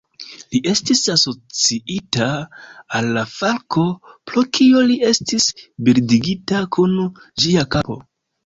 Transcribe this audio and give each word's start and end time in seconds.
Li 0.53 0.59
estis 0.69 1.01
asociita 1.15 2.29
al 3.01 3.11
la 3.17 3.23
falko, 3.33 3.85
pro 4.31 4.45
kio 4.59 4.81
li 4.93 4.97
estis 5.11 5.49
bildigita 5.91 6.67
kun 6.79 6.97
ĝia 7.45 7.69
kapo. 7.79 8.05